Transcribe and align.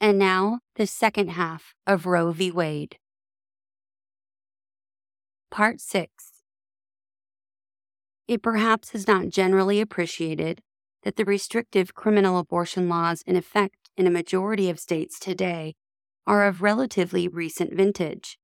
And 0.00 0.16
now, 0.16 0.60
the 0.76 0.86
second 0.86 1.30
half 1.30 1.74
of 1.84 2.06
Roe 2.06 2.30
v. 2.30 2.52
Wade. 2.52 2.98
Part 5.50 5.80
6 5.80 6.08
It 8.28 8.40
perhaps 8.40 8.94
is 8.94 9.08
not 9.08 9.30
generally 9.30 9.80
appreciated 9.80 10.62
that 11.02 11.16
the 11.16 11.24
restrictive 11.24 11.94
criminal 11.94 12.38
abortion 12.38 12.88
laws 12.88 13.22
in 13.22 13.34
effect 13.34 13.90
in 13.96 14.06
a 14.06 14.10
majority 14.10 14.70
of 14.70 14.78
states 14.78 15.18
today 15.18 15.74
are 16.28 16.46
of 16.46 16.62
relatively 16.62 17.26
recent 17.26 17.74
vintage. 17.74 18.38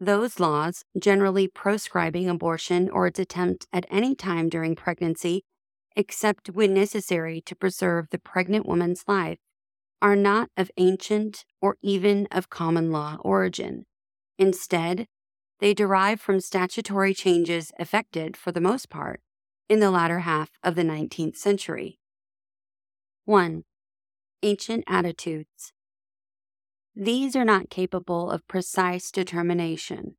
Those 0.00 0.40
laws, 0.40 0.84
generally 0.98 1.46
proscribing 1.46 2.28
abortion 2.28 2.90
or 2.90 3.06
its 3.06 3.20
attempt 3.20 3.68
at 3.72 3.86
any 3.88 4.16
time 4.16 4.48
during 4.48 4.74
pregnancy, 4.74 5.44
except 5.94 6.50
when 6.50 6.74
necessary 6.74 7.40
to 7.42 7.54
preserve 7.54 8.08
the 8.10 8.18
pregnant 8.18 8.66
woman's 8.66 9.04
life, 9.06 9.38
are 10.00 10.16
not 10.16 10.50
of 10.56 10.70
ancient 10.76 11.44
or 11.60 11.76
even 11.82 12.28
of 12.30 12.50
common 12.50 12.90
law 12.90 13.16
origin. 13.20 13.84
Instead, 14.38 15.06
they 15.60 15.74
derive 15.74 16.20
from 16.20 16.40
statutory 16.40 17.12
changes 17.12 17.72
effected, 17.78 18.36
for 18.36 18.52
the 18.52 18.60
most 18.60 18.88
part, 18.88 19.20
in 19.68 19.80
the 19.80 19.90
latter 19.90 20.20
half 20.20 20.50
of 20.62 20.76
the 20.76 20.84
19th 20.84 21.36
century. 21.36 21.98
1. 23.24 23.64
Ancient 24.42 24.84
attitudes. 24.86 25.72
These 26.94 27.34
are 27.36 27.44
not 27.44 27.70
capable 27.70 28.30
of 28.30 28.46
precise 28.46 29.10
determination. 29.10 30.16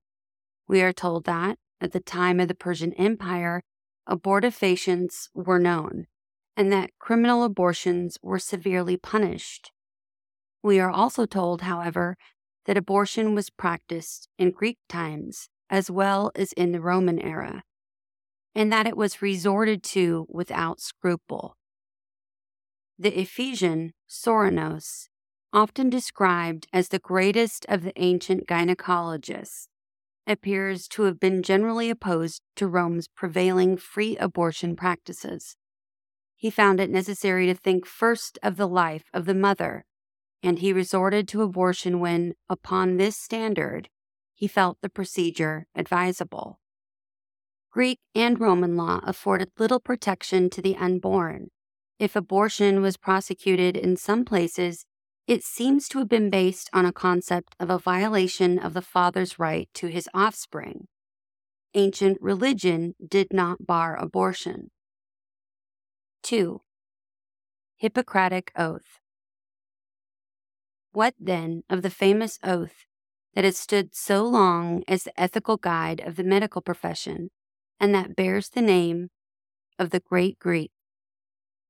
We 0.68 0.82
are 0.82 0.94
told 0.94 1.26
that, 1.26 1.58
at 1.82 1.94
the 1.94 2.00
time 2.00 2.40
of 2.40 2.48
the 2.50 2.56
Persian 2.56 2.94
Empire, 2.94 3.64
abortifacients 4.08 5.30
were 5.34 5.60
known, 5.60 6.08
and 6.56 6.72
that 6.72 6.92
criminal 7.00 7.44
abortions 7.44 8.18
were 8.22 8.40
severely 8.40 8.98
punished. 8.98 9.72
We 10.62 10.80
are 10.80 10.92
also 10.92 11.26
told, 11.26 11.62
however, 11.62 12.18
that 12.66 12.78
abortion 12.78 13.34
was 13.34 13.50
practiced 13.50 14.28
in 14.38 14.52
Greek 14.52 14.78
times 14.88 15.50
as 15.70 15.90
well 15.90 16.32
as 16.36 16.52
in 16.54 16.72
the 16.72 16.82
Roman 16.82 17.20
era, 17.20 17.64
and 18.56 18.72
that 18.74 18.88
it 18.88 18.98
was 18.98 19.22
resorted 19.22 19.84
to 19.84 20.26
without 20.30 20.80
scruple. 20.80 21.56
The 22.98 23.20
Ephesian 23.20 23.94
Soranos, 24.10 25.08
often 25.54 25.90
described 25.90 26.68
as 26.74 26.90
the 26.90 27.00
greatest 27.00 27.66
of 27.70 27.84
the 27.84 27.94
ancient 27.96 28.48
gynecologists, 28.48 29.68
appears 30.28 30.88
to 30.90 31.04
have 31.04 31.20
been 31.20 31.42
generally 31.42 31.90
opposed 31.90 32.42
to 32.56 32.68
Rome's 32.68 33.08
prevailing 33.08 33.78
free 33.78 34.16
abortion 34.18 34.76
practices 34.76 35.56
he 36.40 36.50
found 36.50 36.80
it 36.80 36.90
necessary 36.90 37.46
to 37.48 37.54
think 37.54 37.86
first 37.86 38.40
of 38.42 38.56
the 38.56 38.68
life 38.68 39.04
of 39.14 39.26
the 39.26 39.36
mother, 39.36 39.84
and 40.42 40.60
he 40.60 40.72
resorted 40.72 41.28
to 41.28 41.42
abortion 41.42 42.00
when, 42.00 42.34
upon 42.50 42.96
this 42.96 43.18
standard, 43.18 43.90
he 44.34 44.48
felt 44.48 44.78
the 44.82 44.88
procedure 44.88 45.68
advisable. 45.76 46.62
Greek 47.72 48.00
and 48.16 48.40
Roman 48.40 48.78
law 48.78 49.02
afforded 49.04 49.52
little 49.60 49.82
protection 49.82 50.50
to 50.52 50.62
the 50.62 50.78
unborn. 50.78 51.50
If 52.00 52.16
abortion 52.16 52.82
was 52.82 52.96
prosecuted 52.96 53.76
in 53.76 53.98
some 53.98 54.24
places, 54.24 54.86
it 55.28 55.44
seems 55.44 55.90
to 55.90 56.00
have 56.00 56.08
been 56.08 56.30
based 56.30 56.70
on 56.72 56.86
a 56.86 56.94
concept 56.94 57.54
of 57.60 57.70
a 57.70 57.78
violation 57.78 58.58
of 58.58 58.74
the 58.74 58.82
father's 58.82 59.40
right 59.40 59.68
to 59.74 59.88
his 59.88 60.08
offspring. 60.14 60.88
Ancient 61.74 62.18
religion 62.22 62.96
did 63.06 63.28
not 63.34 63.68
bar 63.68 63.98
abortion. 63.98 64.72
2. 66.24 66.62
Hippocratic 67.78 68.52
Oath. 68.56 69.00
What 70.92 71.16
then 71.20 71.64
of 71.70 71.82
the 71.82 71.90
famous 71.90 72.40
oath 72.44 72.86
that 73.36 73.44
has 73.44 73.58
stood 73.58 73.96
so 73.96 74.26
long 74.26 74.84
as 74.88 75.04
the 75.04 75.20
ethical 75.20 75.58
guide 75.58 76.02
of 76.02 76.16
the 76.16 76.24
medical 76.24 76.62
profession 76.62 77.30
and 77.80 77.96
that 77.96 78.16
bears 78.16 78.50
the 78.50 78.62
name 78.62 79.10
of 79.78 79.92
the 79.92 80.02
great 80.02 80.38
Greek, 80.40 80.72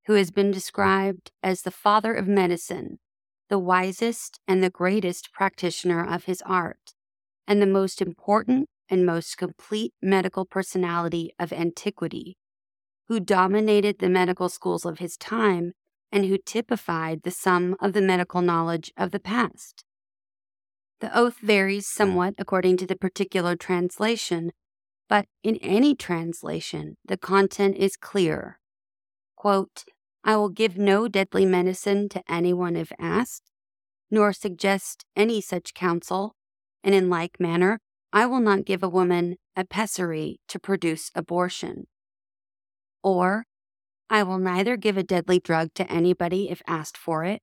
who 0.07 0.13
has 0.13 0.31
been 0.31 0.51
described 0.51 1.31
as 1.43 1.61
the 1.61 1.71
father 1.71 2.13
of 2.13 2.27
medicine, 2.27 2.97
the 3.49 3.59
wisest 3.59 4.39
and 4.47 4.63
the 4.63 4.69
greatest 4.71 5.31
practitioner 5.31 6.03
of 6.03 6.23
his 6.23 6.41
art, 6.43 6.93
and 7.47 7.61
the 7.61 7.67
most 7.67 8.01
important 8.01 8.67
and 8.89 9.05
most 9.05 9.37
complete 9.37 9.93
medical 10.01 10.45
personality 10.45 11.31
of 11.37 11.53
antiquity? 11.53 12.37
Who 13.09 13.19
dominated 13.19 13.97
the 13.99 14.07
medical 14.07 14.47
schools 14.47 14.85
of 14.85 14.99
his 14.99 15.17
time 15.17 15.73
and 16.11 16.25
who 16.25 16.37
typified 16.37 17.23
the 17.23 17.31
sum 17.31 17.75
of 17.79 17.93
the 17.93 18.01
medical 18.01 18.41
knowledge 18.41 18.93
of 18.95 19.11
the 19.11 19.19
past. 19.19 19.83
The 21.01 21.15
oath 21.17 21.37
varies 21.41 21.87
somewhat 21.89 22.35
according 22.37 22.77
to 22.77 22.87
the 22.87 22.95
particular 22.95 23.55
translation, 23.55 24.51
but 25.07 25.25
in 25.43 25.55
any 25.57 25.95
translation, 25.95 26.97
the 27.03 27.17
content 27.17 27.77
is 27.77 27.95
clear. 27.95 28.59
Quote, 29.35 29.85
I 30.23 30.35
will 30.35 30.49
give 30.49 30.77
no 30.77 31.07
deadly 31.07 31.45
medicine 31.45 32.09
to 32.09 32.21
anyone 32.29 32.75
if 32.75 32.91
asked, 32.99 33.49
nor 34.11 34.33
suggest 34.33 35.05
any 35.15 35.41
such 35.41 35.73
counsel, 35.73 36.35
and 36.83 36.93
in 36.93 37.09
like 37.09 37.39
manner, 37.39 37.79
I 38.13 38.25
will 38.25 38.41
not 38.41 38.65
give 38.65 38.83
a 38.83 38.89
woman 38.89 39.37
a 39.55 39.63
pessary 39.63 40.39
to 40.49 40.59
produce 40.59 41.09
abortion. 41.15 41.87
Or, 43.03 43.45
I 44.09 44.23
will 44.23 44.39
neither 44.39 44.75
give 44.75 44.97
a 44.97 45.03
deadly 45.03 45.39
drug 45.39 45.73
to 45.75 45.91
anybody 45.91 46.49
if 46.49 46.61
asked 46.67 46.97
for 46.97 47.23
it, 47.23 47.41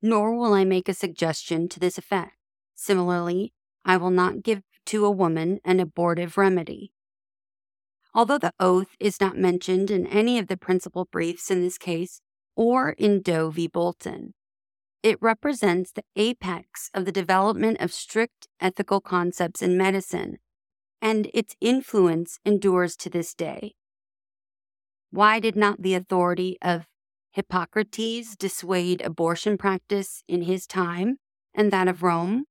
nor 0.00 0.36
will 0.36 0.54
I 0.54 0.64
make 0.64 0.88
a 0.88 0.94
suggestion 0.94 1.68
to 1.70 1.80
this 1.80 1.98
effect. 1.98 2.36
Similarly, 2.74 3.52
I 3.84 3.96
will 3.96 4.10
not 4.10 4.42
give 4.42 4.62
to 4.86 5.04
a 5.04 5.10
woman 5.10 5.60
an 5.64 5.80
abortive 5.80 6.36
remedy. 6.38 6.92
Although 8.14 8.38
the 8.38 8.52
oath 8.60 8.94
is 9.00 9.20
not 9.20 9.36
mentioned 9.36 9.90
in 9.90 10.06
any 10.06 10.38
of 10.38 10.46
the 10.46 10.56
principal 10.56 11.08
briefs 11.10 11.50
in 11.50 11.62
this 11.62 11.78
case 11.78 12.20
or 12.54 12.90
in 12.90 13.22
Doe 13.22 13.50
v. 13.50 13.66
Bolton, 13.66 14.34
it 15.02 15.18
represents 15.20 15.90
the 15.90 16.04
apex 16.16 16.90
of 16.94 17.04
the 17.04 17.12
development 17.12 17.78
of 17.80 17.92
strict 17.92 18.46
ethical 18.60 19.00
concepts 19.00 19.60
in 19.60 19.76
medicine, 19.76 20.38
and 21.02 21.28
its 21.34 21.56
influence 21.60 22.38
endures 22.44 22.96
to 22.96 23.10
this 23.10 23.34
day. 23.34 23.74
Why 25.14 25.38
did 25.38 25.54
not 25.54 25.80
the 25.80 25.94
authority 25.94 26.58
of 26.60 26.88
Hippocrates 27.30 28.34
dissuade 28.34 29.00
abortion 29.00 29.56
practice 29.56 30.24
in 30.26 30.42
his 30.42 30.66
time 30.66 31.18
and 31.54 31.72
that 31.72 31.86
of 31.86 32.02
Rome? 32.02 32.46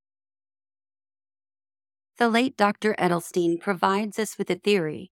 The 2.20 2.30
late 2.30 2.56
Dr. 2.56 2.96
Edelstein 2.98 3.60
provides 3.60 4.18
us 4.18 4.38
with 4.38 4.50
a 4.50 4.56
theory. 4.56 5.12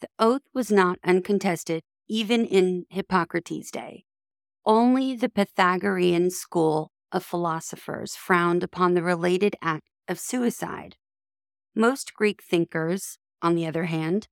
The 0.00 0.06
oath 0.20 0.42
was 0.54 0.70
not 0.70 1.00
uncontested 1.02 1.82
even 2.08 2.44
in 2.44 2.84
Hippocrates' 2.90 3.72
day. 3.72 4.04
Only 4.64 5.16
the 5.16 5.28
Pythagorean 5.28 6.30
school 6.30 6.92
of 7.10 7.24
philosophers 7.24 8.14
frowned 8.14 8.62
upon 8.62 8.94
the 8.94 9.02
related 9.02 9.56
act 9.60 9.88
of 10.06 10.20
suicide. 10.20 10.94
Most 11.74 12.14
Greek 12.14 12.40
thinkers, 12.40 13.18
on 13.42 13.56
the 13.56 13.66
other 13.66 13.86
hand, 13.86 14.28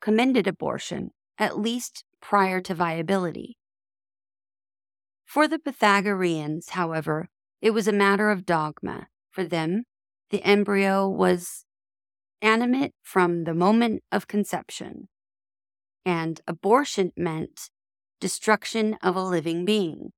commended 0.00 0.46
abortion 0.46 1.10
at 1.38 1.58
least 1.58 2.04
prior 2.20 2.60
to 2.60 2.74
viability. 2.74 3.56
For 5.24 5.48
the 5.48 5.58
Pythagoreans, 5.58 6.70
however, 6.70 7.28
it 7.60 7.70
was 7.70 7.88
a 7.88 7.92
matter 7.92 8.30
of 8.30 8.44
dogma. 8.44 9.08
For 9.30 9.44
them, 9.44 9.84
the 10.30 10.42
embryo 10.42 11.08
was 11.08 11.64
animate 12.42 12.92
from 13.02 13.44
the 13.44 13.54
moment 13.54 14.02
of 14.12 14.26
conception, 14.28 15.08
and 16.04 16.40
abortion 16.46 17.12
meant 17.16 17.70
destruction 18.20 18.96
of 19.02 19.16
a 19.16 19.22
living 19.22 19.64
being. 19.64 20.10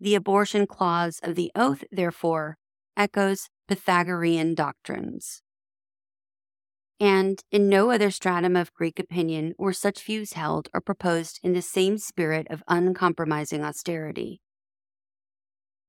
The 0.00 0.14
abortion 0.14 0.66
clause 0.66 1.20
of 1.22 1.36
the 1.36 1.52
oath, 1.54 1.84
therefore, 1.92 2.56
echoes 2.96 3.48
Pythagorean 3.68 4.54
doctrines 4.54 5.42
and 7.02 7.42
in 7.50 7.68
no 7.68 7.90
other 7.90 8.12
stratum 8.12 8.54
of 8.54 8.72
Greek 8.74 9.00
opinion 9.00 9.54
were 9.58 9.72
such 9.72 10.04
views 10.04 10.34
held 10.34 10.68
or 10.72 10.80
proposed 10.80 11.40
in 11.42 11.52
the 11.52 11.60
same 11.60 11.98
spirit 11.98 12.46
of 12.48 12.62
uncompromising 12.68 13.64
austerity. 13.64 14.40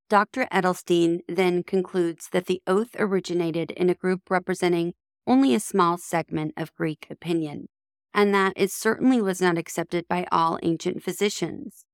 Dr. 0.09 0.47
Edelstein 0.51 1.19
then 1.27 1.61
concludes 1.61 2.29
that 2.31 2.47
the 2.47 2.63
oath 2.65 2.95
originated 2.97 3.69
in 3.71 3.91
a 3.91 3.95
group 3.95 4.21
representing 4.31 4.93
only 5.27 5.53
a 5.53 5.59
small 5.59 5.99
segment 5.99 6.51
of 6.57 6.73
Greek 6.73 7.05
opinion, 7.11 7.67
and 8.11 8.33
that 8.33 8.53
it 8.55 8.71
certainly 8.71 9.21
was 9.21 9.39
not 9.39 9.55
accepted 9.55 10.07
by 10.07 10.25
all 10.31 10.57
ancient 10.63 11.03
physicians. 11.03 11.85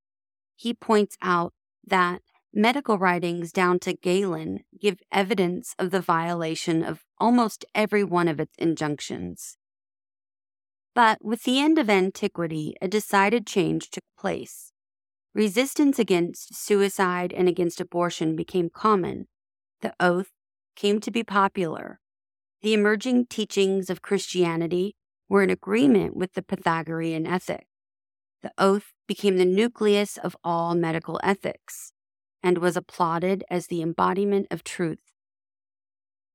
He 0.56 0.74
points 0.74 1.18
out 1.22 1.52
that 1.86 2.22
medical 2.54 2.98
writings 2.98 3.52
down 3.52 3.80
to 3.80 3.94
Galen 3.94 4.62
give 4.80 5.00
evidence 5.12 5.76
of 5.78 5.92
the 5.92 6.00
violation 6.00 6.86
of 6.86 7.04
almost 7.20 7.66
every 7.76 8.04
one 8.04 8.28
of 8.28 8.40
its 8.40 8.54
injunctions. 8.58 9.58
But 10.96 11.24
with 11.24 11.44
the 11.44 11.60
end 11.60 11.78
of 11.78 11.90
antiquity, 11.90 12.76
a 12.82 12.88
decided 12.88 13.46
change 13.48 13.90
took 13.90 14.04
place. 14.18 14.72
resistance 15.34 16.00
against 16.00 16.56
suicide 16.56 17.32
and 17.32 17.48
against 17.48 17.80
abortion 17.80 18.36
became 18.36 18.70
common. 18.70 19.28
The 19.82 19.94
oath 20.00 20.32
came 20.76 21.00
to 21.02 21.12
be 21.12 21.24
popular. 21.24 22.00
The 22.62 22.74
emerging 22.74 23.28
teachings 23.28 23.90
of 23.90 24.02
Christianity 24.02 24.96
were 25.30 25.44
in 25.44 25.50
agreement 25.50 26.16
with 26.16 26.34
the 26.34 26.42
Pythagorean 26.42 27.26
ethic. 27.28 27.68
The 28.42 28.52
oath 28.58 28.94
became 29.08 29.38
the 29.38 29.46
nucleus 29.46 30.18
of 30.18 30.36
all 30.44 30.76
medical 30.76 31.20
ethics 31.24 31.94
and 32.42 32.58
was 32.58 32.76
applauded 32.76 33.44
as 33.50 33.68
the 33.68 33.82
embodiment 33.82 34.48
of 34.50 34.64
truth. 34.64 35.14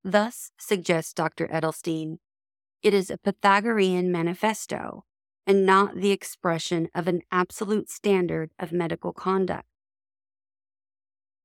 Thus, 0.04 0.50
suggests 0.58 1.14
Dr. 1.14 1.48
Edelstein, 1.48 2.18
it 2.82 2.92
is 2.92 3.10
a 3.10 3.16
Pythagorean 3.16 4.12
manifesto 4.12 5.04
and 5.46 5.64
not 5.64 5.96
the 5.96 6.10
expression 6.10 6.88
of 6.94 7.08
an 7.08 7.22
absolute 7.32 7.88
standard 7.88 8.50
of 8.58 8.70
medical 8.70 9.14
conduct. 9.14 9.66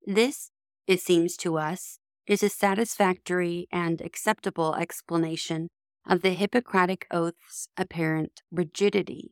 This, 0.05 0.51
it 0.87 0.99
seems 0.99 1.37
to 1.37 1.57
us, 1.57 1.99
is 2.27 2.43
a 2.43 2.49
satisfactory 2.49 3.67
and 3.71 4.01
acceptable 4.01 4.75
explanation 4.75 5.69
of 6.05 6.21
the 6.21 6.31
Hippocratic 6.31 7.07
Oath's 7.11 7.69
apparent 7.77 8.41
rigidity. 8.51 9.31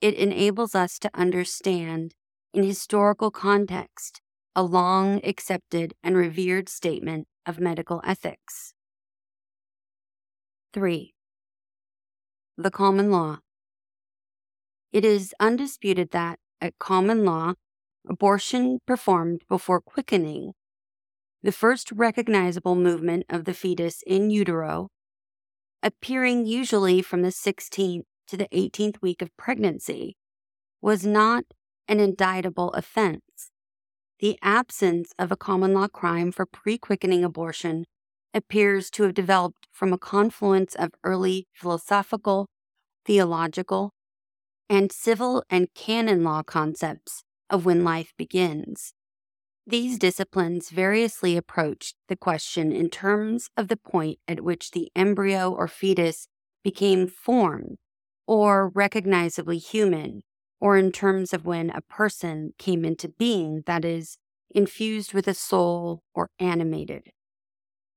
It 0.00 0.14
enables 0.14 0.74
us 0.74 0.98
to 1.00 1.10
understand, 1.14 2.14
in 2.52 2.62
historical 2.62 3.30
context, 3.30 4.20
a 4.54 4.62
long 4.62 5.20
accepted 5.24 5.94
and 6.02 6.16
revered 6.16 6.68
statement 6.68 7.26
of 7.46 7.60
medical 7.60 8.00
ethics. 8.04 8.74
3. 10.72 11.14
The 12.58 12.70
common 12.70 13.10
law. 13.10 13.38
It 14.92 15.04
is 15.04 15.34
undisputed 15.40 16.10
that, 16.10 16.38
at 16.60 16.78
common 16.78 17.24
law, 17.24 17.54
abortion 18.08 18.80
performed 18.86 19.42
before 19.48 19.80
quickening, 19.80 20.52
the 21.42 21.52
first 21.52 21.92
recognizable 21.92 22.74
movement 22.74 23.24
of 23.28 23.44
the 23.44 23.54
fetus 23.54 24.02
in 24.06 24.30
utero, 24.30 24.88
appearing 25.82 26.46
usually 26.46 27.02
from 27.02 27.22
the 27.22 27.28
16th 27.28 28.04
to 28.26 28.36
the 28.36 28.48
18th 28.52 29.00
week 29.00 29.22
of 29.22 29.36
pregnancy, 29.36 30.16
was 30.80 31.06
not 31.06 31.44
an 31.88 32.00
indictable 32.00 32.72
offense. 32.72 33.20
The 34.18 34.38
absence 34.42 35.12
of 35.18 35.30
a 35.30 35.36
common 35.36 35.74
law 35.74 35.88
crime 35.88 36.32
for 36.32 36.46
pre 36.46 36.78
quickening 36.78 37.22
abortion 37.22 37.84
appears 38.32 38.90
to 38.90 39.02
have 39.02 39.14
developed 39.14 39.66
from 39.72 39.92
a 39.92 39.98
confluence 39.98 40.74
of 40.74 40.92
early 41.04 41.46
philosophical, 41.54 42.46
theological, 43.04 43.92
and 44.68 44.90
civil 44.90 45.44
and 45.50 45.68
canon 45.74 46.24
law 46.24 46.42
concepts 46.42 47.24
of 47.50 47.64
when 47.64 47.84
life 47.84 48.12
begins. 48.16 48.92
These 49.66 49.98
disciplines 49.98 50.70
variously 50.70 51.36
approached 51.36 51.96
the 52.08 52.16
question 52.16 52.72
in 52.72 52.88
terms 52.88 53.48
of 53.56 53.68
the 53.68 53.76
point 53.76 54.18
at 54.28 54.42
which 54.42 54.70
the 54.70 54.90
embryo 54.94 55.50
or 55.50 55.68
fetus 55.68 56.28
became 56.62 57.06
formed 57.06 57.76
or 58.26 58.68
recognizably 58.68 59.58
human, 59.58 60.22
or 60.60 60.76
in 60.76 60.92
terms 60.92 61.32
of 61.32 61.46
when 61.46 61.70
a 61.70 61.80
person 61.80 62.52
came 62.58 62.84
into 62.84 63.08
being, 63.08 63.62
that 63.66 63.84
is, 63.84 64.18
infused 64.54 65.12
with 65.12 65.28
a 65.28 65.34
soul 65.34 66.02
or 66.14 66.30
animated. 66.38 67.10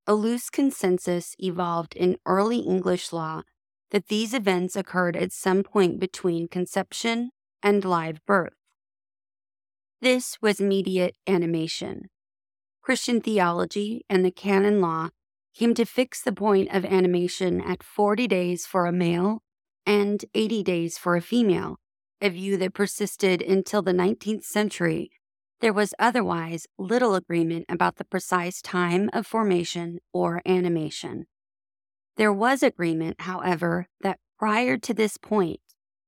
A 0.05 0.13
loose 0.13 0.49
consensus 0.49 1.35
evolved 1.39 1.95
in 1.95 2.17
early 2.25 2.59
English 2.59 3.13
law 3.13 3.43
that 3.91 4.07
these 4.07 4.33
events 4.33 4.75
occurred 4.75 5.15
at 5.15 5.31
some 5.31 5.63
point 5.63 5.99
between 5.99 6.47
conception 6.47 7.29
and 7.63 7.85
live 7.85 8.19
birth. 8.25 8.53
This 10.01 10.37
was 10.41 10.61
mediate 10.61 11.15
animation. 11.27 12.09
Christian 12.81 13.21
theology 13.21 14.05
and 14.09 14.23
the 14.23 14.31
canon 14.31 14.81
law 14.81 15.09
came 15.53 15.73
to 15.73 15.85
fix 15.85 16.21
the 16.21 16.31
point 16.31 16.73
of 16.73 16.85
animation 16.85 17.61
at 17.61 17.83
40 17.83 18.27
days 18.27 18.65
for 18.65 18.85
a 18.85 18.91
male 18.91 19.43
and 19.85 20.23
80 20.33 20.63
days 20.63 20.97
for 20.97 21.15
a 21.15 21.21
female, 21.21 21.77
a 22.21 22.29
view 22.29 22.57
that 22.57 22.73
persisted 22.73 23.41
until 23.41 23.81
the 23.81 23.93
19th 23.93 24.43
century. 24.43 25.11
There 25.61 25.73
was 25.73 25.93
otherwise 25.99 26.67
little 26.77 27.15
agreement 27.15 27.65
about 27.69 27.97
the 27.97 28.05
precise 28.05 28.61
time 28.61 29.09
of 29.13 29.27
formation 29.27 29.99
or 30.13 30.41
animation. 30.45 31.27
There 32.15 32.33
was 32.33 32.63
agreement, 32.63 33.21
however, 33.21 33.87
that 34.01 34.19
prior 34.37 34.77
to 34.77 34.93
this 34.93 35.17
point, 35.17 35.59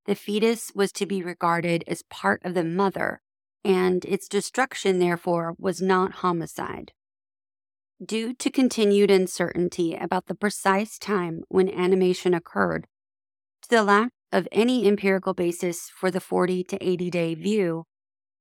the 0.06 0.14
fetus 0.14 0.72
was 0.74 0.92
to 0.92 1.06
be 1.06 1.22
regarded 1.22 1.84
as 1.86 2.02
part 2.10 2.42
of 2.44 2.54
the 2.54 2.64
mother, 2.64 3.20
and 3.64 4.04
its 4.04 4.28
destruction, 4.28 4.98
therefore, 4.98 5.54
was 5.58 5.80
not 5.80 6.16
homicide. 6.16 6.92
Due 8.04 8.34
to 8.34 8.50
continued 8.50 9.10
uncertainty 9.10 9.94
about 9.94 10.26
the 10.26 10.34
precise 10.34 10.98
time 10.98 11.44
when 11.48 11.68
animation 11.68 12.34
occurred, 12.34 12.88
to 13.62 13.68
the 13.68 13.82
lack 13.84 14.10
of 14.32 14.48
any 14.50 14.88
empirical 14.88 15.34
basis 15.34 15.90
for 15.94 16.10
the 16.10 16.20
40 16.20 16.64
to 16.64 16.84
80 16.84 17.10
day 17.10 17.34
view, 17.34 17.84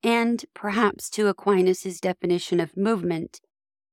and 0.04 0.44
perhaps 0.54 1.10
to 1.12 1.28
Aquinas' 1.28 2.00
definition 2.00 2.60
of 2.60 2.78
movement 2.78 3.42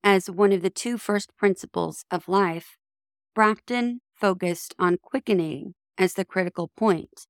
as 0.04 0.30
one 0.30 0.52
of 0.52 0.62
the 0.62 0.70
two 0.70 0.96
first 0.96 1.36
principles 1.36 2.04
of 2.10 2.28
life, 2.28 2.76
Bracton 3.34 4.00
focused 4.14 4.74
on 4.78 4.98
quickening 5.02 5.74
as 5.98 6.14
the 6.14 6.24
critical 6.24 6.70
point. 6.76 7.26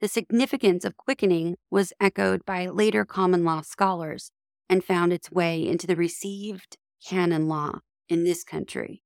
The 0.00 0.08
significance 0.08 0.84
of 0.84 0.96
quickening 0.96 1.56
was 1.70 1.92
echoed 2.00 2.44
by 2.44 2.66
later 2.66 3.04
common 3.04 3.44
law 3.44 3.62
scholars 3.62 4.30
and 4.68 4.84
found 4.84 5.12
its 5.12 5.30
way 5.30 5.66
into 5.66 5.86
the 5.86 5.96
received 5.96 6.76
canon 7.06 7.48
law 7.48 7.80
in 8.08 8.24
this 8.24 8.44
country. 8.44 9.02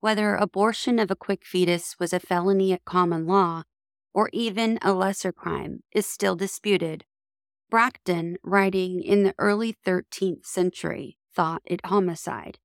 Whether 0.00 0.34
abortion 0.34 0.98
of 0.98 1.10
a 1.10 1.16
quick 1.16 1.44
fetus 1.44 1.96
was 1.98 2.12
a 2.12 2.20
felony 2.20 2.72
at 2.72 2.84
common 2.84 3.26
law 3.26 3.64
or 4.12 4.30
even 4.32 4.78
a 4.82 4.92
lesser 4.92 5.32
crime 5.32 5.82
is 5.92 6.06
still 6.06 6.36
disputed. 6.36 7.04
Bracton, 7.70 8.36
writing 8.42 9.02
in 9.02 9.22
the 9.22 9.34
early 9.38 9.76
13th 9.86 10.44
century, 10.44 11.16
thought 11.34 11.62
it 11.64 11.80
homicide 11.86 12.58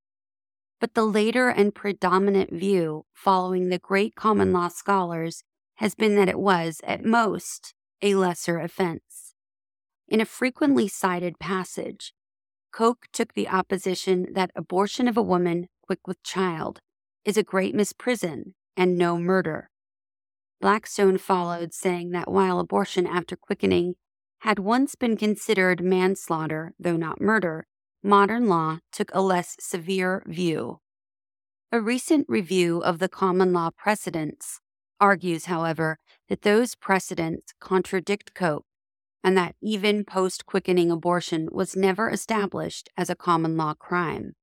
but 0.80 0.94
the 0.94 1.06
later 1.06 1.50
and 1.50 1.74
predominant 1.74 2.52
view 2.52 3.06
following 3.14 3.70
the 3.70 3.80
great 3.80 4.16
common 4.16 4.52
law 4.54 4.68
scholars 4.68 5.44
has 5.78 5.96
been 5.96 6.16
that 6.16 6.30
it 6.30 6.40
was, 6.40 6.80
at 6.84 7.04
most, 7.04 7.74
a 8.02 8.16
lesser 8.16 8.60
offense. 8.60 9.34
In 10.08 10.22
a 10.22 10.26
frequently 10.26 10.88
cited 10.88 11.40
passage, 11.40 12.14
Coke 12.72 13.08
took 13.12 13.34
the 13.34 13.48
opposition 13.48 14.28
that 14.34 14.52
abortion 14.56 15.08
of 15.08 15.18
a 15.18 15.24
woman 15.24 15.68
quick 15.82 16.08
with 16.08 16.22
child 16.24 16.80
is 17.24 17.38
a 17.38 17.44
great 17.44 17.74
misprision 17.74 18.54
and 18.78 18.98
no 18.98 19.18
murder. 19.18 19.70
Blackstone 20.62 21.18
followed, 21.18 21.74
saying 21.74 22.12
that 22.12 22.32
while 22.32 22.60
abortion 22.60 23.06
after 23.06 23.36
quickening 23.36 23.96
had 24.40 24.60
once 24.60 24.96
been 24.96 25.18
considered 25.18 25.84
manslaughter, 25.84 26.74
though 26.80 26.98
not 26.98 27.22
murder, 27.22 27.68
modern 28.04 28.48
law 28.48 28.80
took 28.92 29.10
a 29.14 29.22
less 29.22 29.56
severe 29.60 30.24
view. 30.28 30.80
A 31.72 31.82
recent 31.82 32.26
review 32.30 32.80
of 32.80 33.00
the 33.00 33.10
common 33.10 33.52
law 33.52 33.70
precedents 33.76 34.60
argues, 35.00 35.46
however, 35.46 36.00
that 36.30 36.44
those 36.44 36.76
precedents 36.76 37.54
contradict 37.60 38.34
Coke 38.34 38.66
and 39.24 39.36
that 39.36 39.56
even 39.60 40.06
post 40.06 40.46
quickening 40.46 40.92
abortion 40.92 41.50
was 41.52 41.76
never 41.76 42.10
established 42.10 42.90
as 42.96 43.10
a 43.10 43.16
common 43.16 43.58
law 43.58 43.74
crime. 43.74 44.34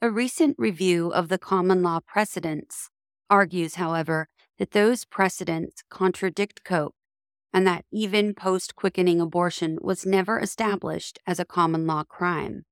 A 0.00 0.10
recent 0.10 0.56
review 0.58 1.12
of 1.12 1.28
the 1.28 1.38
common 1.38 1.82
law 1.82 2.00
precedents 2.00 2.88
argues, 3.28 3.74
however, 3.74 4.28
that 4.58 4.72
those 4.72 5.04
precedents 5.04 5.82
contradict 5.90 6.64
Coke 6.64 6.94
and 7.52 7.66
that 7.66 7.84
even 7.92 8.34
post 8.34 8.76
quickening 8.76 9.20
abortion 9.20 9.78
was 9.80 10.06
never 10.06 10.38
established 10.38 11.18
as 11.26 11.38
a 11.38 11.44
common 11.44 11.86
law 11.86 12.04
crime. 12.04 12.64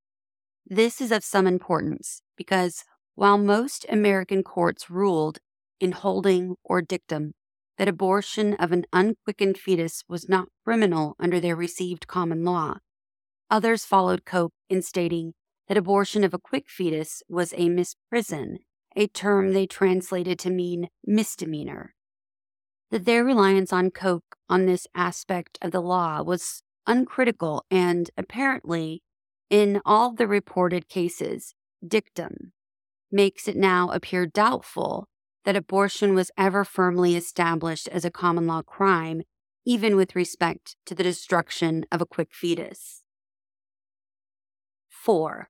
This 0.67 1.01
is 1.01 1.13
of 1.13 1.25
some 1.25 1.47
importance 1.47 2.23
because 2.37 2.85
while 3.15 3.39
most 3.39 3.85
American 3.89 4.43
courts 4.43 4.89
ruled 4.89 5.39
in 5.81 5.93
holding 5.93 6.57
or 6.65 6.81
dictum 6.81 7.33
that 7.77 7.89
abortion 7.89 8.55
of 8.55 8.73
an 8.73 8.85
unquickened 8.93 9.59
fetus 9.59 10.03
was 10.09 10.29
not 10.29 10.49
criminal 10.65 11.17
under 11.19 11.41
their 11.41 11.57
received 11.57 12.07
common 12.07 12.45
law, 12.45 12.77
others 13.51 13.85
followed 13.85 14.25
Coke 14.25 14.53
in 14.69 14.81
stating 14.81 15.35
that 15.69 15.77
abortion 15.77 16.25
of 16.25 16.35
a 16.35 16.39
quick 16.39 16.69
fetus 16.69 17.23
was 17.29 17.53
a 17.55 17.69
misprision, 17.69 18.59
a 18.97 19.07
term 19.07 19.53
they 19.53 19.67
translated 19.67 20.39
to 20.41 20.51
mean 20.51 20.89
misdemeanor. 21.05 21.95
That 22.91 23.05
their 23.05 23.25
reliance 23.25 23.73
on 23.73 23.91
Coke 23.91 24.37
on 24.49 24.67
this 24.67 24.87
aspect 24.95 25.59
of 25.63 25.71
the 25.71 25.81
law 25.81 26.23
was 26.23 26.63
uncritical 26.87 27.65
and 27.71 28.11
apparently 28.17 29.03
in 29.49 29.81
all 29.85 30.13
the 30.13 30.27
reported 30.27 30.89
cases, 30.89 31.55
dictum 31.87 32.53
makes 33.11 33.49
it 33.49 33.57
now 33.57 33.91
appear 33.91 34.27
doubtful 34.27 35.09
that 35.45 35.57
abortion 35.57 36.15
was 36.15 36.31
ever 36.39 36.65
firmly 36.65 37.17
established 37.17 37.89
as 37.89 38.05
a 38.05 38.11
common 38.11 38.47
law 38.47 38.63
crime, 38.63 39.23
even 39.65 39.97
with 39.97 40.15
respect 40.15 40.77
to 40.87 40.95
the 40.95 41.03
destruction 41.03 41.85
of 41.91 42.01
a 42.01 42.07
quick 42.07 42.29
fetus. 42.33 43.03
4. 44.89 45.49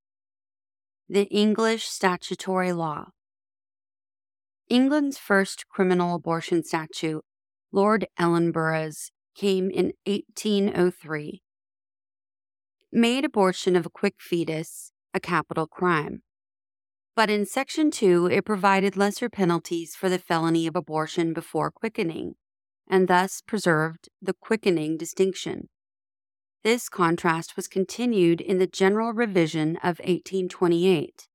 The 1.08 1.24
English 1.24 1.86
Statutory 1.88 2.72
Law. 2.72 3.10
England's 4.70 5.18
first 5.18 5.68
criminal 5.68 6.14
abortion 6.14 6.62
statute, 6.62 7.24
Lord 7.72 8.06
Ellenborough's, 8.16 9.10
came 9.34 9.68
in 9.68 9.94
1803, 10.06 11.42
made 12.92 13.24
abortion 13.24 13.74
of 13.74 13.84
a 13.84 13.90
quick 13.90 14.14
fetus 14.20 14.92
a 15.12 15.18
capital 15.18 15.66
crime. 15.66 16.22
But 17.16 17.30
in 17.30 17.46
Section 17.46 17.90
2, 17.90 18.26
it 18.26 18.44
provided 18.44 18.96
lesser 18.96 19.28
penalties 19.28 19.96
for 19.96 20.08
the 20.08 20.20
felony 20.20 20.68
of 20.68 20.76
abortion 20.76 21.32
before 21.32 21.72
quickening, 21.72 22.34
and 22.88 23.08
thus 23.08 23.42
preserved 23.44 24.08
the 24.22 24.34
quickening 24.34 24.96
distinction. 24.96 25.68
This 26.62 26.88
contrast 26.88 27.56
was 27.56 27.66
continued 27.66 28.40
in 28.40 28.58
the 28.58 28.68
General 28.68 29.12
Revision 29.12 29.78
of 29.78 29.98
1828. 29.98 31.26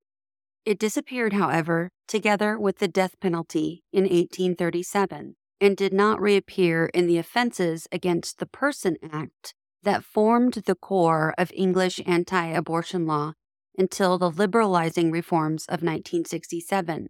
It 0.65 0.79
disappeared, 0.79 1.33
however, 1.33 1.91
together 2.07 2.57
with 2.57 2.79
the 2.79 2.87
death 2.87 3.19
penalty 3.19 3.83
in 3.93 4.05
1837, 4.05 5.35
and 5.61 5.77
did 5.77 5.93
not 5.93 6.19
reappear 6.19 6.87
in 6.87 7.05
the 7.05 7.19
Offenses 7.19 7.87
Against 7.91 8.39
the 8.39 8.47
Person 8.47 8.97
Act 9.11 9.53
that 9.83 10.03
formed 10.03 10.53
the 10.65 10.73
core 10.73 11.35
of 11.37 11.51
English 11.53 12.01
anti 12.07 12.47
abortion 12.47 13.05
law 13.05 13.33
until 13.77 14.17
the 14.17 14.31
liberalizing 14.31 15.11
reforms 15.11 15.65
of 15.65 15.83
1967. 15.83 17.09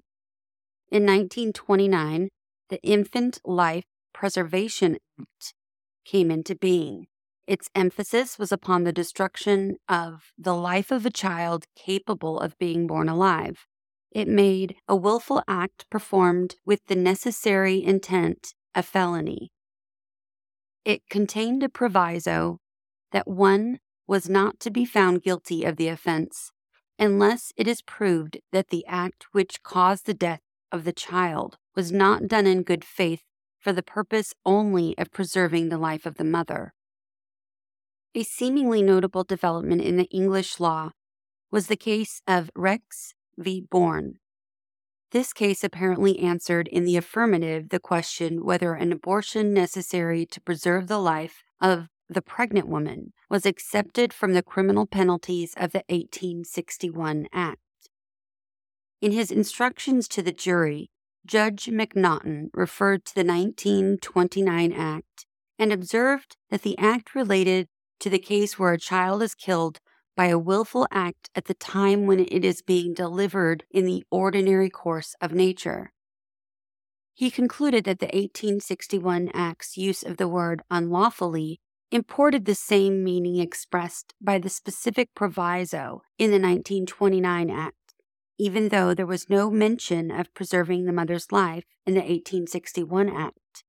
In 0.92 1.06
1929, 1.06 2.28
the 2.70 2.84
Infant 2.84 3.40
Life 3.46 3.86
Preservation 4.14 4.98
Act 5.20 5.54
came 6.04 6.30
into 6.30 6.56
being. 6.56 7.08
Its 7.48 7.70
emphasis 7.76 8.40
was 8.40 8.52
upon 8.52 8.84
the 8.84 8.92
destruction 8.92 9.78
of 9.88 10.32
the 10.38 10.56
life 10.56 10.92
of 10.92 11.06
a 11.06 11.12
child 11.12 11.66
capable 11.76 12.40
of 12.40 12.58
being 12.58 12.88
born 12.88 13.08
alive. 13.08 13.68
It 14.12 14.28
made 14.28 14.76
a 14.88 14.96
willful 14.96 15.44
act 15.48 15.86
performed 15.90 16.56
with 16.66 16.86
the 16.88 16.96
necessary 16.96 17.84
intent 17.84 18.54
a 18.74 18.82
felony. 18.82 19.52
It 20.84 21.02
contained 21.10 21.64
a 21.64 21.70
proviso 21.70 22.60
that 23.12 23.28
one 23.28 23.80
was 24.08 24.30
not 24.30 24.60
to 24.62 24.72
be 24.72 24.86
found 24.86 25.24
guilty 25.24 25.64
of 25.64 25.78
the 25.78 25.88
offense 25.88 26.52
unless 26.98 27.52
it 27.58 27.68
is 27.68 27.82
proved 27.82 28.38
that 28.52 28.70
the 28.70 28.86
act 28.88 29.26
which 29.34 29.64
caused 29.64 30.06
the 30.06 30.14
death 30.14 30.42
of 30.72 30.84
the 30.84 30.94
child 30.94 31.58
was 31.76 31.92
not 31.92 32.28
done 32.28 32.48
in 32.48 32.64
good 32.64 32.86
faith 32.86 33.24
for 33.60 33.74
the 33.74 33.84
purpose 33.84 34.34
only 34.46 34.98
of 34.98 35.12
preserving 35.12 35.70
the 35.70 35.78
life 35.78 36.06
of 36.06 36.16
the 36.16 36.24
mother. 36.24 36.74
A 38.18 38.24
seemingly 38.24 38.82
notable 38.82 39.26
development 39.26 39.82
in 39.82 39.98
the 39.98 40.06
English 40.06 40.62
law 40.62 40.92
was 41.52 41.68
the 41.68 41.76
case 41.76 42.22
of 42.26 42.50
Rex 42.56 43.14
v. 43.38 43.60
Bourne. 43.70 44.20
This 45.12 45.34
case 45.34 45.66
apparently 45.66 46.20
answered 46.20 46.70
in 46.70 46.86
the 46.86 46.96
affirmative 46.96 47.70
the 47.70 47.80
question 47.80 48.46
whether 48.46 48.74
an 48.74 48.94
abortion 48.94 49.54
necessary 49.54 50.26
to 50.28 50.40
preserve 50.40 50.88
the 50.88 50.98
life 50.98 51.44
of 51.60 51.90
the 52.08 52.22
pregnant 52.22 52.70
woman 52.70 53.12
was 53.30 53.46
excepted 53.46 54.14
from 54.14 54.32
the 54.32 54.44
criminal 54.44 54.88
penalties 54.88 55.54
of 55.58 55.74
the 55.74 55.84
1861 55.90 57.28
Act. 57.34 57.60
In 59.02 59.12
his 59.12 59.30
instructions 59.30 60.08
to 60.08 60.22
the 60.22 60.32
jury, 60.32 60.90
Judge 61.26 61.66
Macnaghten 61.66 62.48
referred 62.54 63.04
to 63.06 63.16
the 63.16 63.26
1929 63.26 64.72
Act 64.72 65.26
and 65.60 65.74
observed 65.74 66.38
that 66.50 66.62
the 66.62 66.78
Act 66.78 67.14
related 67.14 67.68
to 68.00 68.10
the 68.10 68.20
case 68.20 68.58
where 68.58 68.74
a 68.74 68.80
child 68.80 69.22
is 69.22 69.36
killed 69.36 69.80
by 70.16 70.28
a 70.28 70.40
willful 70.40 70.88
act 70.92 71.30
at 71.36 71.46
the 71.46 71.54
time 71.54 72.06
when 72.06 72.20
it 72.20 72.46
is 72.46 72.62
being 72.62 72.94
delivered 72.94 73.66
in 73.70 73.86
the 73.86 74.04
ordinary 74.10 74.70
course 74.70 75.16
of 75.22 75.34
nature. 75.34 75.92
He 77.14 77.32
concluded 77.32 77.86
that 77.86 78.00
the 78.00 78.08
1861 78.08 79.30
Act's 79.34 79.78
use 79.78 80.04
of 80.04 80.18
the 80.18 80.28
word 80.28 80.62
unlawfully 80.70 81.60
imported 81.92 82.46
the 82.46 82.56
same 82.56 83.04
meaning 83.04 83.40
expressed 83.40 84.14
by 84.20 84.38
the 84.38 84.50
specific 84.50 85.10
proviso 85.16 86.02
in 86.18 86.32
the 86.32 86.40
1929 86.40 87.50
Act, 87.50 87.76
even 88.38 88.70
though 88.70 88.94
there 88.94 89.06
was 89.06 89.30
no 89.30 89.50
mention 89.50 90.12
of 90.12 90.34
preserving 90.34 90.86
the 90.86 90.94
mother's 90.94 91.32
life 91.32 91.64
in 91.86 91.94
the 91.94 92.02
1861 92.02 93.10
Act. 93.10 93.64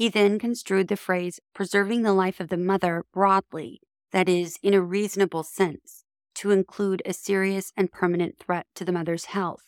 He 0.00 0.08
then 0.08 0.38
construed 0.38 0.88
the 0.88 0.96
phrase 0.96 1.40
preserving 1.54 2.04
the 2.04 2.14
life 2.14 2.40
of 2.40 2.48
the 2.48 2.56
mother 2.56 3.04
broadly, 3.12 3.82
that 4.12 4.30
is, 4.30 4.56
in 4.62 4.72
a 4.72 4.80
reasonable 4.80 5.42
sense, 5.42 6.04
to 6.36 6.52
include 6.52 7.02
a 7.04 7.12
serious 7.12 7.70
and 7.76 7.92
permanent 7.92 8.38
threat 8.38 8.66
to 8.76 8.86
the 8.86 8.92
mother's 8.92 9.26
health, 9.26 9.64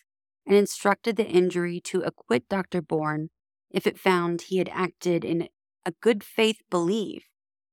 and 0.47 0.57
instructed 0.57 1.17
the 1.17 1.29
injury 1.29 1.81
to 1.81 2.01
acquit 2.01 2.49
Dr. 2.49 2.81
Bourne 2.81 3.29
if 3.71 3.87
it 3.87 3.99
found 3.99 4.41
he 4.41 4.57
had 4.57 4.71
acted 4.71 5.23
in 5.23 5.51
a 5.85 5.93
good 6.01 6.25
faith 6.25 6.62
belief 6.71 7.25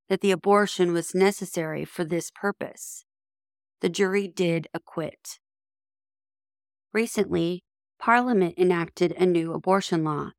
that 0.10 0.20
the 0.20 0.32
abortion 0.32 0.92
was 0.92 1.16
necessary 1.16 1.86
for 1.86 2.04
this 2.04 2.30
purpose. 2.30 3.06
The 3.80 3.88
jury 3.88 4.28
did 4.28 4.68
acquit. 4.74 5.40
Recently, 6.92 7.64
Parliament 8.00 8.56
enacted 8.58 9.14
a 9.14 9.26
new 9.26 9.54
abortion 9.54 10.04
law. 10.04 10.32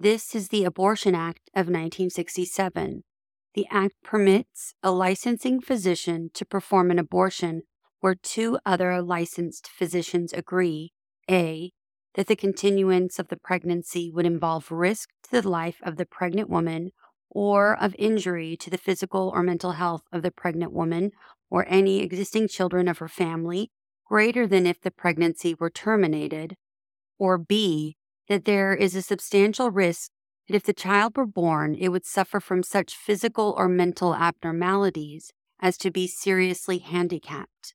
This 0.00 0.32
is 0.36 0.50
the 0.50 0.62
Abortion 0.62 1.16
Act 1.16 1.50
of 1.56 1.66
1967. 1.66 3.02
The 3.54 3.66
act 3.68 3.96
permits 4.04 4.72
a 4.80 4.92
licensing 4.92 5.60
physician 5.60 6.30
to 6.34 6.46
perform 6.46 6.92
an 6.92 7.00
abortion 7.00 7.62
where 7.98 8.14
two 8.14 8.60
other 8.64 9.02
licensed 9.02 9.66
physicians 9.66 10.32
agree 10.32 10.92
A. 11.28 11.72
That 12.14 12.28
the 12.28 12.36
continuance 12.36 13.18
of 13.18 13.26
the 13.26 13.36
pregnancy 13.36 14.08
would 14.14 14.24
involve 14.24 14.70
risk 14.70 15.08
to 15.24 15.32
the 15.32 15.48
life 15.48 15.80
of 15.82 15.96
the 15.96 16.06
pregnant 16.06 16.48
woman 16.48 16.92
or 17.28 17.76
of 17.76 17.96
injury 17.98 18.56
to 18.58 18.70
the 18.70 18.78
physical 18.78 19.32
or 19.34 19.42
mental 19.42 19.72
health 19.72 20.02
of 20.12 20.22
the 20.22 20.30
pregnant 20.30 20.72
woman 20.72 21.10
or 21.50 21.66
any 21.68 22.04
existing 22.04 22.46
children 22.46 22.86
of 22.86 22.98
her 22.98 23.08
family 23.08 23.72
greater 24.06 24.46
than 24.46 24.64
if 24.64 24.80
the 24.80 24.92
pregnancy 24.92 25.56
were 25.58 25.70
terminated, 25.70 26.54
or 27.18 27.36
B, 27.36 27.96
that 28.28 28.44
there 28.44 28.74
is 28.74 28.94
a 28.94 29.02
substantial 29.02 29.70
risk 29.70 30.10
that 30.46 30.54
if 30.54 30.62
the 30.62 30.72
child 30.72 31.16
were 31.16 31.26
born, 31.26 31.74
it 31.74 31.88
would 31.88 32.06
suffer 32.06 32.40
from 32.40 32.62
such 32.62 32.96
physical 32.96 33.54
or 33.56 33.68
mental 33.68 34.14
abnormalities 34.14 35.32
as 35.60 35.76
to 35.78 35.90
be 35.90 36.06
seriously 36.06 36.78
handicapped. 36.78 37.74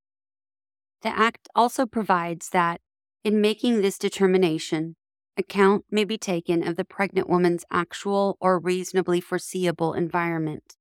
The 1.01 1.09
Act 1.09 1.49
also 1.53 1.85
provides 1.85 2.49
that, 2.49 2.81
in 3.23 3.41
making 3.41 3.81
this 3.81 3.97
determination, 3.97 4.95
account 5.37 5.85
may 5.91 6.03
be 6.03 6.17
taken 6.17 6.65
of 6.65 6.75
the 6.75 6.85
pregnant 6.85 7.29
woman's 7.29 7.65
actual 7.71 8.37
or 8.39 8.59
reasonably 8.59 9.19
foreseeable 9.19 9.93
environment. 9.93 10.75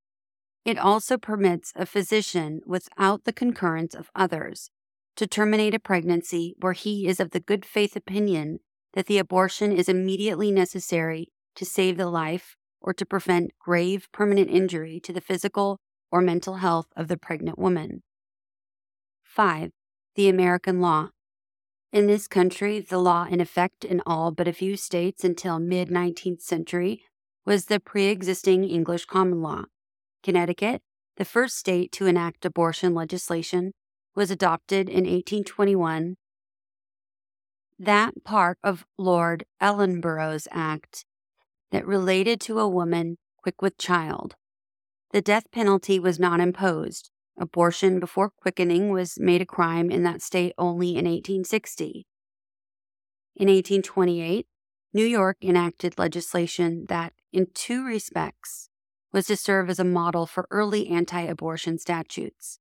It 0.63 0.77
also 0.77 1.17
permits 1.17 1.73
a 1.75 1.85
physician, 1.85 2.61
without 2.65 3.25
the 3.25 3.33
concurrence 3.33 3.93
of 3.93 4.09
others, 4.15 4.69
to 5.17 5.27
terminate 5.27 5.73
a 5.73 5.79
pregnancy 5.79 6.55
where 6.59 6.73
he 6.73 7.07
is 7.07 7.19
of 7.19 7.31
the 7.31 7.39
good 7.39 7.65
faith 7.65 7.95
opinion 7.95 8.59
that 8.93 9.07
the 9.07 9.17
abortion 9.17 9.71
is 9.71 9.89
immediately 9.89 10.51
necessary 10.51 11.29
to 11.55 11.65
save 11.65 11.97
the 11.97 12.09
life 12.09 12.55
or 12.81 12.93
to 12.93 13.05
prevent 13.05 13.57
grave 13.59 14.07
permanent 14.11 14.49
injury 14.49 14.99
to 14.99 15.13
the 15.13 15.21
physical 15.21 15.79
or 16.11 16.21
mental 16.21 16.55
health 16.55 16.87
of 16.95 17.07
the 17.07 17.17
pregnant 17.17 17.57
woman. 17.57 18.03
5. 19.23 19.71
The 20.15 20.29
American 20.29 20.79
law. 20.79 21.09
In 21.91 22.07
this 22.07 22.27
country, 22.27 22.79
the 22.79 22.97
law 22.97 23.25
in 23.29 23.39
effect 23.39 23.83
in 23.85 24.01
all 24.05 24.31
but 24.31 24.47
a 24.47 24.53
few 24.53 24.75
states 24.77 25.23
until 25.23 25.59
mid 25.59 25.89
19th 25.89 26.41
century 26.41 27.03
was 27.45 27.65
the 27.65 27.79
pre 27.79 28.07
existing 28.07 28.63
English 28.63 29.05
common 29.05 29.41
law. 29.41 29.65
Connecticut, 30.23 30.81
the 31.17 31.25
first 31.25 31.57
state 31.57 31.91
to 31.93 32.05
enact 32.05 32.45
abortion 32.45 32.93
legislation, 32.93 33.73
was 34.15 34.31
adopted 34.31 34.87
in 34.87 35.05
1821. 35.05 36.15
That 37.79 38.23
part 38.23 38.57
of 38.63 38.85
Lord 38.97 39.45
Ellenborough's 39.61 40.47
Act 40.51 41.05
that 41.71 41.85
related 41.87 42.39
to 42.41 42.59
a 42.59 42.69
woman 42.69 43.17
quick 43.37 43.61
with 43.61 43.77
child. 43.77 44.35
The 45.11 45.21
death 45.21 45.51
penalty 45.51 45.99
was 45.99 46.19
not 46.19 46.39
imposed, 46.39 47.11
Abortion 47.37 47.99
before 47.99 48.29
quickening 48.29 48.91
was 48.91 49.19
made 49.19 49.41
a 49.41 49.45
crime 49.45 49.89
in 49.89 50.03
that 50.03 50.21
state 50.21 50.53
only 50.57 50.89
in 50.89 51.05
1860. 51.05 52.05
In 53.35 53.47
1828, 53.47 54.45
New 54.93 55.05
York 55.05 55.37
enacted 55.41 55.97
legislation 55.97 56.85
that, 56.89 57.13
in 57.31 57.47
two 57.55 57.83
respects, 57.83 58.69
was 59.11 59.25
to 59.27 59.35
serve 59.35 59.69
as 59.69 59.79
a 59.79 59.83
model 59.83 60.27
for 60.27 60.47
early 60.51 60.87
anti 60.87 61.21
abortion 61.21 61.79
statutes. 61.79 62.59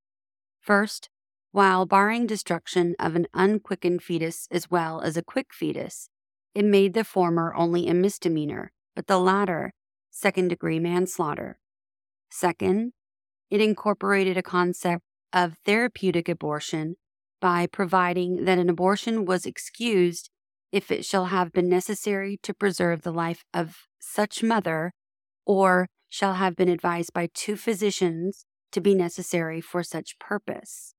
First, 0.58 1.10
while 1.52 1.86
barring 1.86 2.26
destruction 2.26 2.94
of 2.98 3.14
an 3.14 3.26
unquickened 3.34 4.02
fetus 4.02 4.48
as 4.50 4.70
well 4.70 5.00
as 5.02 5.16
a 5.16 5.22
quick 5.22 5.52
fetus, 5.52 6.08
it 6.54 6.64
made 6.64 6.94
the 6.94 7.04
former 7.04 7.54
only 7.54 7.88
a 7.88 7.94
misdemeanor, 7.94 8.72
but 8.96 9.06
the 9.06 9.18
latter 9.18 9.72
second 10.10 10.48
degree 10.48 10.78
manslaughter. 10.78 11.58
Second, 12.30 12.92
it 13.50 13.60
incorporated 13.60 14.36
a 14.36 14.42
concept 14.42 15.02
of 15.32 15.56
therapeutic 15.64 16.28
abortion 16.28 16.96
by 17.40 17.66
providing 17.66 18.44
that 18.44 18.58
an 18.58 18.70
abortion 18.70 19.24
was 19.24 19.46
excused 19.46 20.30
if 20.70 20.90
it 20.90 21.04
shall 21.04 21.26
have 21.26 21.52
been 21.52 21.68
necessary 21.68 22.38
to 22.42 22.54
preserve 22.54 23.02
the 23.02 23.12
life 23.12 23.44
of 23.52 23.76
such 23.98 24.42
mother 24.42 24.92
or 25.44 25.88
shall 26.08 26.34
have 26.34 26.56
been 26.56 26.68
advised 26.68 27.12
by 27.12 27.28
two 27.34 27.56
physicians 27.56 28.46
to 28.70 28.80
be 28.80 28.94
necessary 28.94 29.60
for 29.60 29.82
such 29.82 30.18
purpose. 30.18 30.94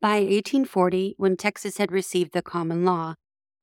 By 0.00 0.20
1840, 0.20 1.14
when 1.16 1.36
Texas 1.36 1.78
had 1.78 1.90
received 1.90 2.32
the 2.32 2.40
common 2.40 2.84
law, 2.84 3.14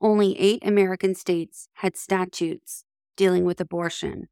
only 0.02 0.38
eight 0.38 0.66
American 0.66 1.16
states 1.16 1.70
had 1.76 1.96
statutes 1.96 2.84
dealing 3.16 3.46
with 3.46 3.62
abortion. 3.62 4.28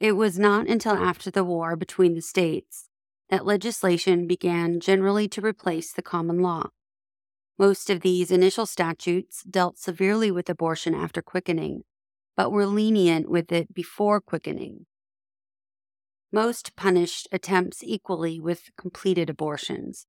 It 0.00 0.12
was 0.12 0.38
not 0.38 0.68
until 0.68 0.94
after 0.94 1.30
the 1.30 1.44
war 1.44 1.76
between 1.76 2.14
the 2.14 2.22
states 2.22 2.88
that 3.28 3.44
legislation 3.44 4.26
began 4.26 4.80
generally 4.80 5.28
to 5.28 5.42
replace 5.42 5.92
the 5.92 6.02
common 6.02 6.40
law. 6.40 6.68
Most 7.58 7.90
of 7.90 8.00
these 8.00 8.30
initial 8.30 8.64
statutes 8.64 9.42
dealt 9.42 9.78
severely 9.78 10.30
with 10.30 10.48
abortion 10.48 10.94
after 10.94 11.20
quickening, 11.20 11.82
but 12.38 12.52
were 12.52 12.66
lenient 12.66 13.28
with 13.28 13.52
it 13.52 13.74
before 13.74 14.20
quickening. 14.20 14.86
Most 16.32 16.74
punished 16.74 17.28
attempts 17.30 17.84
equally 17.84 18.40
with 18.40 18.70
completed 18.76 19.28
abortions, 19.28 20.06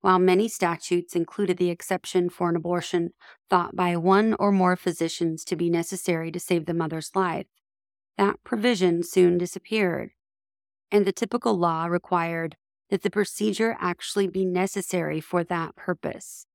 while 0.00 0.18
many 0.18 0.48
statutes 0.48 1.16
included 1.16 1.56
the 1.56 1.70
exception 1.70 2.30
for 2.30 2.48
an 2.48 2.56
abortion 2.56 3.10
thought 3.50 3.74
by 3.74 3.96
one 3.96 4.34
or 4.38 4.52
more 4.52 4.76
physicians 4.76 5.44
to 5.44 5.56
be 5.56 5.68
necessary 5.68 6.30
to 6.30 6.40
save 6.40 6.66
the 6.66 6.74
mother's 6.74 7.10
life. 7.14 7.46
That 8.16 8.42
provision 8.44 9.02
soon 9.02 9.38
disappeared, 9.38 10.10
and 10.90 11.04
the 11.04 11.12
typical 11.12 11.58
law 11.58 11.86
required 11.86 12.56
that 12.90 13.02
the 13.02 13.10
procedure 13.10 13.76
actually 13.80 14.28
be 14.28 14.44
necessary 14.44 15.20
for 15.20 15.44
that 15.44 15.76
purpose. 15.76 16.46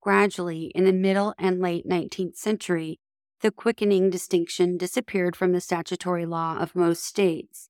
Gradually, 0.00 0.72
in 0.74 0.84
the 0.84 0.92
middle 0.92 1.34
and 1.38 1.60
late 1.60 1.86
19th 1.86 2.36
century, 2.36 2.98
the 3.40 3.50
quickening 3.50 4.10
distinction 4.10 4.76
disappeared 4.76 5.36
from 5.36 5.52
the 5.52 5.60
statutory 5.60 6.26
law 6.26 6.56
of 6.58 6.74
most 6.74 7.04
states, 7.04 7.68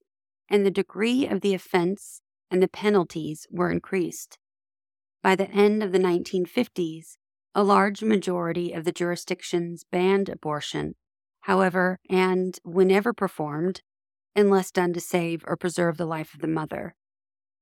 and 0.48 0.64
the 0.64 0.70
degree 0.70 1.26
of 1.26 1.40
the 1.42 1.54
offense 1.54 2.22
and 2.50 2.62
the 2.62 2.68
penalties 2.68 3.46
were 3.50 3.70
increased. 3.70 4.38
By 5.22 5.34
the 5.34 5.50
end 5.50 5.82
of 5.82 5.92
the 5.92 5.98
1950s, 5.98 7.16
a 7.54 7.64
large 7.64 8.02
majority 8.02 8.72
of 8.72 8.84
the 8.84 8.92
jurisdictions 8.92 9.84
banned 9.90 10.28
abortion, 10.28 10.94
however, 11.42 11.98
and 12.08 12.58
whenever 12.64 13.12
performed, 13.12 13.80
unless 14.36 14.70
done 14.70 14.92
to 14.92 15.00
save 15.00 15.42
or 15.46 15.56
preserve 15.56 15.96
the 15.96 16.06
life 16.06 16.34
of 16.34 16.40
the 16.40 16.46
mother. 16.46 16.94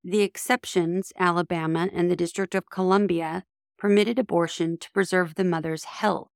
The 0.05 0.21
exceptions, 0.21 1.13
Alabama 1.19 1.89
and 1.93 2.11
the 2.11 2.17
District 2.17 2.55
of 2.55 2.71
Columbia, 2.71 3.45
permitted 3.79 4.19
abortion 4.19 4.79
to 4.79 4.91
preserve 4.93 5.35
the 5.35 5.45
mother's 5.45 5.85
health. 5.85 6.29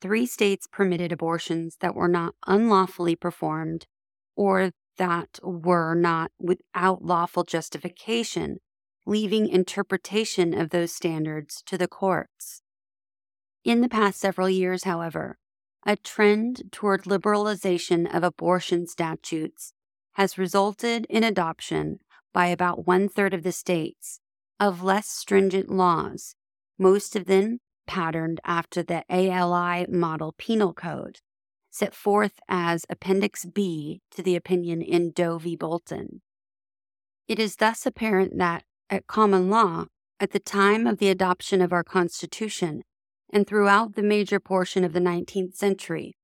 Three 0.00 0.26
states 0.26 0.66
permitted 0.66 1.12
abortions 1.12 1.76
that 1.80 1.94
were 1.94 2.08
not 2.08 2.34
unlawfully 2.46 3.14
performed 3.14 3.86
or 4.34 4.72
that 4.96 5.38
were 5.42 5.94
not 5.94 6.32
without 6.38 7.04
lawful 7.04 7.44
justification, 7.44 8.58
leaving 9.06 9.48
interpretation 9.48 10.52
of 10.52 10.70
those 10.70 10.92
standards 10.92 11.62
to 11.66 11.76
the 11.78 11.88
courts. 11.88 12.62
In 13.64 13.80
the 13.80 13.88
past 13.88 14.20
several 14.20 14.48
years, 14.48 14.84
however, 14.84 15.38
a 15.86 15.96
trend 15.96 16.70
toward 16.72 17.04
liberalization 17.04 18.12
of 18.14 18.22
abortion 18.22 18.86
statutes 18.86 19.72
has 20.12 20.38
resulted 20.38 21.06
in 21.08 21.24
adoption 21.24 22.00
by 22.32 22.46
about 22.46 22.86
one 22.86 23.08
third 23.08 23.34
of 23.34 23.42
the 23.42 23.52
states 23.52 24.20
of 24.58 24.82
less 24.82 25.08
stringent 25.08 25.70
laws 25.70 26.34
most 26.80 27.14
of 27.14 27.26
them 27.26 27.58
patterned 27.86 28.40
after 28.42 28.82
the 28.82 29.04
ALI 29.10 29.86
Model 29.88 30.34
Penal 30.38 30.72
Code, 30.72 31.18
set 31.70 31.94
forth 31.94 32.40
as 32.48 32.86
Appendix 32.88 33.44
B 33.44 34.00
to 34.12 34.22
the 34.22 34.34
opinion 34.34 34.80
in 34.80 35.10
Doe 35.10 35.36
v. 35.36 35.56
Bolton. 35.56 36.22
It 37.28 37.38
is 37.38 37.56
thus 37.56 37.84
apparent 37.84 38.38
that, 38.38 38.64
at 38.90 39.06
common 39.06 39.48
law, 39.48 39.86
at 40.18 40.32
the 40.32 40.40
time 40.40 40.86
of 40.86 40.98
the 40.98 41.08
adoption 41.08 41.62
of 41.62 41.72
our 41.72 41.84
Constitution, 41.84 42.82
and 43.32 43.46
throughout 43.46 43.94
the 43.94 44.02
major 44.02 44.40
portion 44.40 44.84
of 44.84 44.92
the 44.92 45.00
19th 45.00 45.54
century, 45.54 46.16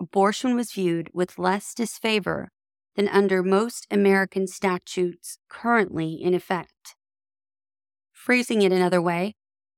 abortion 0.00 0.56
was 0.56 0.72
viewed 0.72 1.10
with 1.12 1.38
less 1.38 1.74
disfavor 1.74 2.48
than 2.96 3.08
under 3.08 3.42
most 3.42 3.86
American 3.90 4.46
statutes 4.46 5.38
currently 5.48 6.14
in 6.14 6.34
effect. 6.34 6.96
Phrasing 8.12 8.62
it 8.62 8.72
another 8.72 9.02
way, 9.02 9.34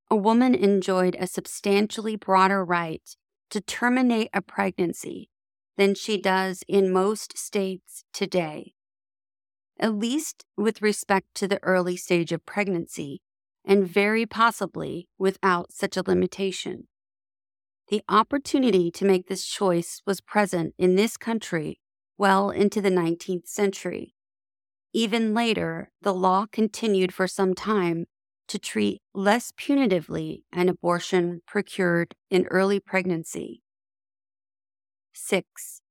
a 0.09 0.17
woman 0.17 0.55
enjoyed 0.55 1.17
a 1.19 1.27
substantially 1.27 2.15
broader 2.15 2.65
right 2.65 3.03
to 3.51 3.61
terminate 3.61 4.31
a 4.33 4.41
pregnancy 4.41 5.29
than 5.77 5.95
she 5.95 6.21
does 6.21 6.63
in 6.69 6.93
most 6.93 7.37
states 7.37 8.05
today, 8.13 8.76
at 9.79 9.95
least 9.95 10.45
with 10.57 10.83
respect 10.83 11.35
to 11.35 11.49
the 11.49 11.63
early 11.63 11.97
stage 11.97 12.33
of 12.33 12.47
pregnancy, 12.47 13.21
and 13.65 13.87
very 13.87 14.27
possibly 14.27 15.09
without 15.19 15.73
such 15.73 15.97
a 15.97 16.03
limitation. 16.07 16.89
The 17.89 18.03
opportunity 18.09 18.91
to 18.91 19.05
make 19.05 19.29
this 19.29 19.45
choice 19.45 20.03
was 20.07 20.21
present 20.21 20.75
in 20.79 20.97
this 20.97 21.17
country 21.17 21.81
well 22.19 22.51
into 22.51 22.81
the 22.81 22.91
19th 22.91 23.47
century. 23.47 24.15
Even 24.93 25.35
later, 25.35 25.91
the 26.03 26.15
law 26.15 26.47
continued 26.51 27.13
for 27.13 27.29
some 27.29 27.55
time 27.55 28.07
to 28.49 28.59
treat 28.59 29.03
less 29.13 29.53
punitively 29.53 30.43
an 30.53 30.69
abortion 30.69 31.43
procured 31.47 32.15
in 32.31 32.47
early 32.47 32.81
pregnancy. 32.81 33.63
6. 35.13 35.83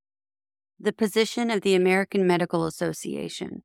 The 0.79 0.93
position 0.93 1.49
of 1.51 1.61
the 1.61 1.75
American 1.75 2.25
Medical 2.25 2.65
Association. 2.65 3.63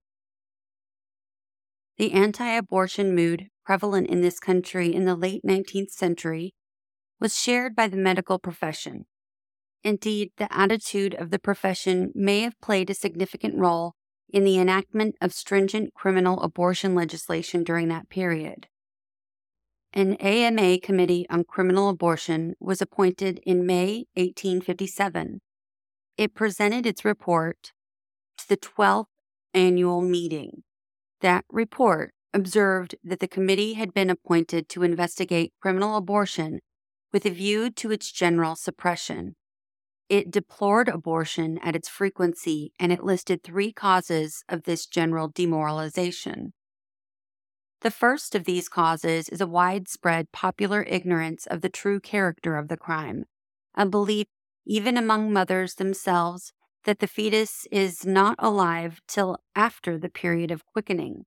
The 2.00 2.12
anti 2.12 2.48
abortion 2.56 3.14
mood 3.14 3.50
prevalent 3.62 4.08
in 4.08 4.22
this 4.22 4.40
country 4.40 4.94
in 4.94 5.04
the 5.04 5.14
late 5.14 5.42
19th 5.46 5.90
century 5.90 6.54
was 7.20 7.38
shared 7.38 7.76
by 7.76 7.88
the 7.88 7.98
medical 7.98 8.38
profession. 8.38 9.04
Indeed, 9.84 10.30
the 10.38 10.50
attitude 10.50 11.12
of 11.12 11.28
the 11.28 11.38
profession 11.38 12.10
may 12.14 12.40
have 12.40 12.58
played 12.62 12.88
a 12.88 12.94
significant 12.94 13.58
role 13.58 13.96
in 14.30 14.44
the 14.44 14.58
enactment 14.58 15.16
of 15.20 15.34
stringent 15.34 15.92
criminal 15.92 16.40
abortion 16.40 16.94
legislation 16.94 17.64
during 17.64 17.88
that 17.88 18.08
period. 18.08 18.68
An 19.92 20.14
AMA 20.14 20.78
Committee 20.78 21.26
on 21.28 21.44
Criminal 21.44 21.90
Abortion 21.90 22.54
was 22.58 22.80
appointed 22.80 23.40
in 23.44 23.66
May 23.66 24.06
1857. 24.14 25.42
It 26.16 26.34
presented 26.34 26.86
its 26.86 27.04
report 27.04 27.72
to 28.38 28.48
the 28.48 28.56
12th 28.56 29.04
annual 29.52 30.00
meeting. 30.00 30.62
That 31.20 31.44
report 31.50 32.14
observed 32.32 32.94
that 33.04 33.20
the 33.20 33.28
committee 33.28 33.74
had 33.74 33.92
been 33.92 34.10
appointed 34.10 34.68
to 34.70 34.82
investigate 34.82 35.52
criminal 35.60 35.96
abortion 35.96 36.60
with 37.12 37.26
a 37.26 37.30
view 37.30 37.70
to 37.70 37.90
its 37.90 38.10
general 38.10 38.56
suppression. 38.56 39.34
It 40.08 40.30
deplored 40.30 40.88
abortion 40.88 41.58
at 41.58 41.76
its 41.76 41.88
frequency 41.88 42.72
and 42.78 42.92
it 42.92 43.04
listed 43.04 43.42
three 43.42 43.72
causes 43.72 44.44
of 44.48 44.64
this 44.64 44.86
general 44.86 45.28
demoralization. 45.28 46.52
The 47.82 47.90
first 47.90 48.34
of 48.34 48.44
these 48.44 48.68
causes 48.68 49.28
is 49.28 49.40
a 49.40 49.46
widespread 49.46 50.32
popular 50.32 50.82
ignorance 50.82 51.46
of 51.46 51.60
the 51.60 51.68
true 51.68 52.00
character 52.00 52.56
of 52.56 52.68
the 52.68 52.76
crime, 52.76 53.24
a 53.74 53.86
belief, 53.86 54.26
even 54.66 54.96
among 54.96 55.32
mothers 55.32 55.74
themselves, 55.74 56.52
that 56.84 56.98
the 56.98 57.06
fetus 57.06 57.66
is 57.70 58.06
not 58.06 58.36
alive 58.38 59.00
till 59.06 59.38
after 59.54 59.98
the 59.98 60.08
period 60.08 60.50
of 60.50 60.64
quickening. 60.66 61.24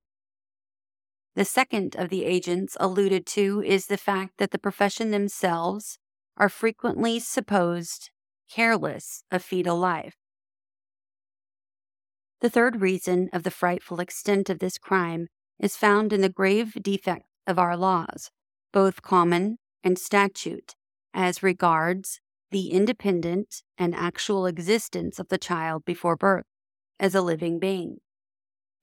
The 1.36 1.44
second 1.44 1.96
of 1.96 2.10
the 2.10 2.24
agents 2.24 2.76
alluded 2.78 3.26
to 3.26 3.62
is 3.62 3.86
the 3.86 3.96
fact 3.96 4.34
that 4.38 4.50
the 4.52 4.58
profession 4.58 5.10
themselves 5.10 5.98
are 6.36 6.48
frequently 6.48 7.18
supposed 7.18 8.10
careless 8.50 9.24
of 9.30 9.42
fetal 9.42 9.76
life. 9.78 10.14
The 12.40 12.50
third 12.50 12.80
reason 12.80 13.30
of 13.32 13.42
the 13.42 13.50
frightful 13.50 14.00
extent 14.00 14.50
of 14.50 14.58
this 14.58 14.78
crime 14.78 15.28
is 15.58 15.76
found 15.76 16.12
in 16.12 16.20
the 16.20 16.28
grave 16.28 16.74
defect 16.82 17.26
of 17.46 17.58
our 17.58 17.76
laws, 17.76 18.30
both 18.72 19.02
common 19.02 19.58
and 19.82 19.98
statute, 19.98 20.74
as 21.12 21.42
regards 21.42 22.20
the 22.54 22.70
independent 22.70 23.62
and 23.76 23.96
actual 23.96 24.46
existence 24.46 25.18
of 25.18 25.26
the 25.26 25.36
child 25.36 25.84
before 25.84 26.14
birth 26.14 26.44
as 27.00 27.12
a 27.12 27.20
living 27.20 27.58
being. 27.58 27.96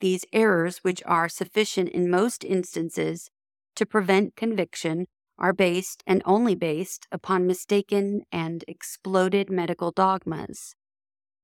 These 0.01 0.25
errors, 0.33 0.79
which 0.79 1.01
are 1.05 1.29
sufficient 1.29 1.87
in 1.87 2.11
most 2.11 2.43
instances 2.43 3.29
to 3.77 3.85
prevent 3.85 4.35
conviction, 4.35 5.05
are 5.39 5.53
based 5.53 6.03
and 6.05 6.21
only 6.25 6.53
based 6.53 7.07
upon 7.13 7.47
mistaken 7.47 8.23
and 8.29 8.65
exploded 8.67 9.49
medical 9.49 9.91
dogmas. 9.91 10.75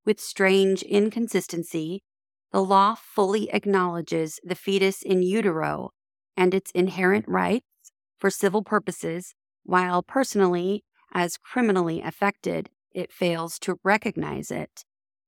With 0.05 0.19
strange 0.19 0.83
inconsistency, 0.83 2.03
the 2.51 2.61
law 2.61 2.95
fully 2.95 3.49
acknowledges 3.51 4.41
the 4.43 4.55
fetus 4.55 5.01
in 5.01 5.21
utero 5.21 5.91
and 6.35 6.53
its 6.53 6.71
inherent 6.71 7.23
rights 7.25 7.93
for 8.19 8.29
civil 8.29 8.65
purposes, 8.65 9.33
while 9.63 10.03
personally, 10.03 10.83
as 11.13 11.37
criminally 11.37 12.01
affected, 12.01 12.69
it 12.93 13.11
fails 13.11 13.59
to 13.59 13.79
recognize 13.83 14.51
it 14.51 14.83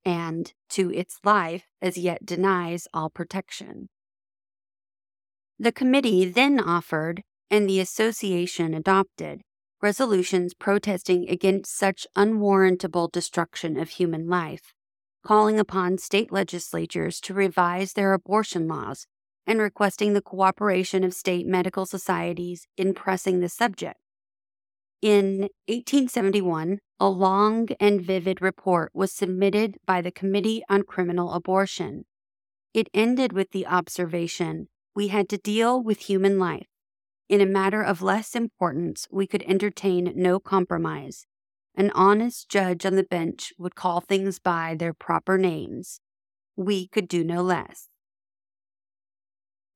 and 0.05 0.53
to 0.69 0.91
its 0.91 1.19
life 1.23 1.65
as 1.81 1.97
yet 1.97 2.25
denies 2.25 2.87
all 2.93 3.09
protection. 3.09 3.89
The 5.59 5.71
committee 5.71 6.25
then 6.25 6.59
offered, 6.59 7.21
and 7.51 7.69
the 7.69 7.79
association 7.79 8.73
adopted, 8.73 9.41
resolutions 9.81 10.53
protesting 10.53 11.29
against 11.29 11.77
such 11.77 12.07
unwarrantable 12.15 13.09
destruction 13.09 13.77
of 13.77 13.89
human 13.89 14.27
life, 14.27 14.73
calling 15.25 15.59
upon 15.59 15.97
state 15.97 16.31
legislatures 16.31 17.19
to 17.21 17.33
revise 17.33 17.93
their 17.93 18.13
abortion 18.13 18.67
laws 18.67 19.05
and 19.45 19.59
requesting 19.59 20.13
the 20.13 20.21
cooperation 20.21 21.03
of 21.03 21.13
state 21.13 21.45
medical 21.45 21.85
societies 21.85 22.67
in 22.77 22.93
pressing 22.93 23.39
the 23.39 23.49
subject. 23.49 23.99
In 25.01 25.47
1871, 25.67 26.79
a 26.99 27.07
long 27.07 27.69
and 27.79 28.01
vivid 28.01 28.41
report 28.41 28.91
was 28.93 29.13
submitted 29.13 29.77
by 29.85 30.01
the 30.01 30.11
Committee 30.11 30.61
on 30.69 30.83
Criminal 30.83 31.31
Abortion. 31.31 32.03
It 32.73 32.89
ended 32.93 33.31
with 33.31 33.51
the 33.51 33.65
observation 33.65 34.67
we 34.93 35.07
had 35.07 35.29
to 35.29 35.37
deal 35.37 35.81
with 35.81 36.09
human 36.09 36.37
life. 36.37 36.67
In 37.29 37.39
a 37.39 37.45
matter 37.45 37.81
of 37.81 38.01
less 38.01 38.35
importance, 38.35 39.07
we 39.09 39.25
could 39.25 39.43
entertain 39.43 40.11
no 40.17 40.37
compromise. 40.37 41.25
An 41.75 41.91
honest 41.95 42.49
judge 42.49 42.85
on 42.85 42.95
the 42.95 43.03
bench 43.03 43.53
would 43.57 43.75
call 43.75 44.01
things 44.01 44.37
by 44.37 44.75
their 44.77 44.93
proper 44.93 45.37
names. 45.37 46.01
We 46.57 46.87
could 46.89 47.07
do 47.07 47.23
no 47.23 47.41
less. 47.41 47.87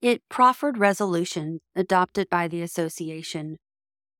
It 0.01 0.21
proffered 0.27 0.77
resolutions 0.77 1.61
adopted 1.77 2.27
by 2.29 2.49
the 2.49 2.61
association 2.61 3.55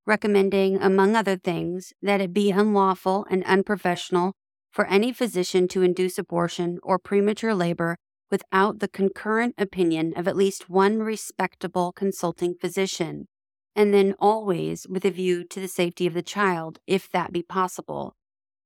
recommending, 0.06 0.78
among 0.78 1.16
other 1.16 1.38
things, 1.38 1.94
that 2.02 2.22
it 2.22 2.34
be 2.34 2.52
unlawful 2.52 3.26
and 3.30 3.44
unprofessional 3.46 4.34
for 4.72 4.86
any 4.88 5.13
physician 5.13 5.68
to 5.68 5.82
induce 5.82 6.18
abortion 6.18 6.80
or 6.84 7.00
premature 7.00 7.54
labor 7.54 7.98
without 8.32 8.80
the 8.80 8.88
concurrent 8.88 9.54
opinion 9.58 10.13
of 10.18 10.28
at 10.28 10.36
least 10.36 10.70
one 10.70 11.00
respectable 11.00 11.92
consulting 11.92 12.56
physician, 12.56 13.28
and 13.76 13.94
then 13.94 14.16
always 14.20 14.88
with 14.88 15.06
a 15.06 15.12
view 15.12 15.44
to 15.44 15.60
the 15.60 15.68
safety 15.68 16.08
of 16.08 16.13
the 16.13 16.24
child, 16.24 16.80
if 16.88 17.10
that 17.12 17.32
be 17.32 17.44
possible, 17.44 18.16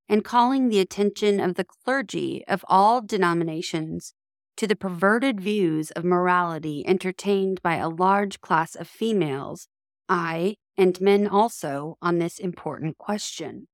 and 0.08 0.24
calling 0.24 0.70
the 0.70 0.80
attention 0.80 1.40
of 1.40 1.56
the 1.56 1.66
clergy 1.66 2.44
of 2.48 2.64
all 2.70 3.02
denominations 3.02 4.14
to 4.56 4.68
the 4.68 4.76
perverted 4.76 5.40
views 5.42 5.92
of 5.92 6.04
morality 6.04 6.84
entertained 6.88 7.62
by 7.62 7.76
a 7.76 7.90
large 7.90 8.40
class 8.42 8.74
of 8.74 8.88
females, 8.88 9.68
I, 10.10 10.56
and 10.78 11.00
men 11.02 11.28
also 11.28 11.98
on 12.02 12.20
this 12.20 12.40
important 12.40 12.98
question. 12.98 13.68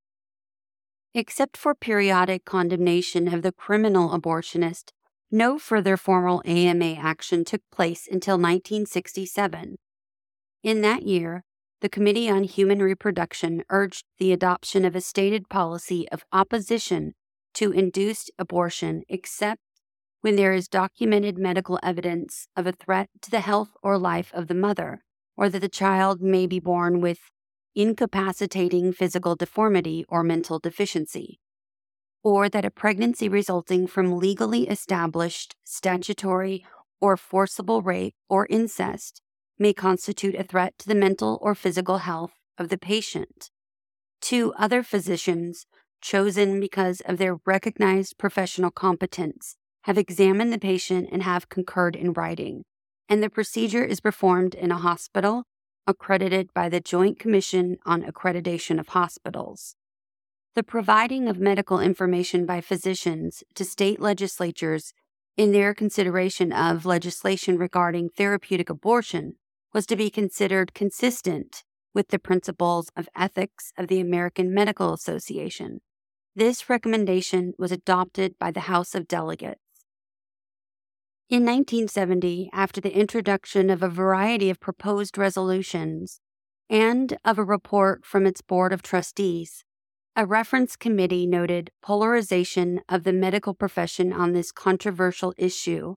Except 1.13 1.55
for 1.57 1.75
periodic 1.75 2.43
condemnation 2.45 3.31
of 3.31 3.43
the 3.43 3.51
criminal 3.51 4.09
abortionist, 4.09 4.91
no 5.29 5.59
further 5.59 5.97
formal 5.97 6.41
AMA 6.45 6.93
action 6.93 7.45
took 7.45 7.61
place 7.71 8.07
until 8.07 8.35
1967. 8.35 9.75
In 10.63 10.81
that 10.81 11.03
year, 11.03 11.43
the 11.81 11.89
Committee 11.89 12.29
on 12.29 12.43
Human 12.45 12.79
Reproduction 12.79 13.63
urged 13.69 14.05
the 14.17 14.31
adoption 14.31 14.85
of 14.85 14.95
a 14.95 15.01
stated 15.01 15.49
policy 15.49 16.07
of 16.09 16.23
opposition 16.31 17.13
to 17.55 17.71
induced 17.71 18.31
abortion 18.39 19.03
except 19.09 19.59
when 20.21 20.35
there 20.37 20.53
is 20.53 20.67
documented 20.67 21.37
medical 21.37 21.79
evidence 21.83 22.47
of 22.55 22.65
a 22.65 22.71
threat 22.71 23.09
to 23.21 23.29
the 23.29 23.41
health 23.41 23.71
or 23.83 23.97
life 23.97 24.31
of 24.33 24.47
the 24.47 24.53
mother 24.53 25.03
or 25.35 25.49
that 25.49 25.59
the 25.59 25.69
child 25.69 26.21
may 26.21 26.47
be 26.47 26.59
born 26.59 27.01
with 27.01 27.19
incapacitating 27.75 28.93
physical 28.93 29.35
deformity 29.35 30.05
or 30.07 30.23
mental 30.23 30.59
deficiency, 30.59 31.39
or 32.23 32.47
that 32.49 32.65
a 32.65 32.71
pregnancy 32.71 33.27
resulting 33.27 33.87
from 33.87 34.17
legally 34.17 34.67
established 34.67 35.55
statutory 35.63 36.65
or 37.01 37.17
forcible 37.17 37.81
rape 37.81 38.15
or 38.29 38.47
incest 38.49 39.21
may 39.57 39.73
constitute 39.73 40.35
a 40.35 40.43
threat 40.43 40.73
to 40.77 40.87
the 40.87 40.95
mental 40.95 41.37
or 41.41 41.55
physical 41.55 41.99
health 41.99 42.33
of 42.57 42.69
the 42.69 42.77
patient. 42.77 43.49
Two 44.21 44.53
other 44.57 44.83
physicians, 44.83 45.65
chosen 46.01 46.59
because 46.59 47.01
of 47.01 47.17
their 47.17 47.37
recognized 47.45 48.17
professional 48.17 48.71
competence, 48.71 49.57
have 49.83 49.97
examined 49.97 50.53
the 50.53 50.59
patient 50.59 51.09
and 51.11 51.23
have 51.23 51.49
concurred 51.49 51.95
in 51.95 52.13
writing 52.13 52.63
and 53.09 53.21
the 53.21 53.29
procedure 53.29 53.83
is 53.83 53.99
performed 53.99 54.55
in 54.55 54.71
a 54.71 54.77
hospital 54.77 55.43
accredited 55.85 56.53
by 56.53 56.69
the 56.69 56.79
Joint 56.79 57.19
Commission 57.19 57.77
on 57.85 58.03
Accreditation 58.03 58.79
of 58.79 58.89
Hospitals. 58.89 59.75
The 60.55 60.63
providing 60.63 61.27
of 61.27 61.39
medical 61.39 61.79
information 61.79 62.45
by 62.45 62.61
physicians 62.61 63.43
to 63.55 63.65
state 63.65 63.99
legislatures 63.99 64.93
in 65.35 65.51
their 65.51 65.73
consideration 65.73 66.53
of 66.53 66.85
legislation 66.85 67.57
regarding 67.57 68.09
therapeutic 68.09 68.69
abortion 68.69 69.33
was 69.73 69.85
to 69.87 69.95
be 69.95 70.09
considered 70.09 70.73
consistent 70.73 71.63
with 71.93 72.09
the 72.09 72.19
principles 72.19 72.89
of 72.95 73.09
ethics 73.15 73.73
of 73.77 73.87
the 73.87 73.99
American 73.99 74.53
Medical 74.53 74.93
Association. 74.93 75.81
This 76.35 76.69
recommendation 76.69 77.53
was 77.57 77.71
adopted 77.71 78.37
by 78.39 78.51
the 78.51 78.61
House 78.61 78.95
of 78.95 79.07
Delegates. 79.07 79.59
In 81.29 81.45
1970, 81.45 82.49
after 82.51 82.81
the 82.81 82.95
introduction 82.95 83.69
of 83.69 83.81
a 83.81 83.87
variety 83.87 84.49
of 84.49 84.59
proposed 84.59 85.17
resolutions 85.17 86.19
and 86.69 87.17
of 87.23 87.39
a 87.39 87.43
report 87.45 88.05
from 88.05 88.25
its 88.25 88.41
Board 88.41 88.73
of 88.73 88.83
Trustees, 88.83 89.63
a 90.17 90.25
reference 90.25 90.75
committee 90.75 91.25
noted 91.25 91.71
polarization 91.81 92.81
of 92.89 93.03
the 93.03 93.13
medical 93.13 93.53
profession 93.53 94.11
on 94.11 94.33
this 94.33 94.51
controversial 94.51 95.33
issue, 95.37 95.95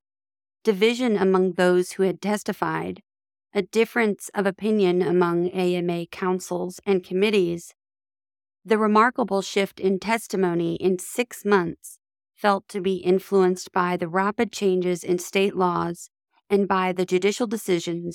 division 0.62 1.16
among 1.16 1.54
those 1.54 1.92
who 1.92 2.04
had 2.04 2.22
testified, 2.22 3.02
a 3.52 3.62
difference 3.62 4.30
of 4.32 4.46
opinion 4.46 5.02
among 5.02 5.50
AMA 5.50 6.06
councils 6.06 6.80
and 6.86 7.04
committees, 7.04 7.74
the 8.64 8.78
remarkable 8.78 9.42
shift 9.42 9.80
in 9.80 9.98
testimony 9.98 10.76
in 10.76 10.98
six 11.00 11.44
months 11.44 11.98
felt 12.36 12.68
to 12.68 12.80
be 12.80 12.96
influenced 12.96 13.72
by 13.72 13.96
the 13.96 14.08
rapid 14.08 14.52
changes 14.52 15.02
in 15.04 15.18
state 15.18 15.56
laws 15.56 16.10
and 16.50 16.68
by 16.68 16.92
the 16.92 17.06
judicial 17.06 17.46
decisions 17.46 18.14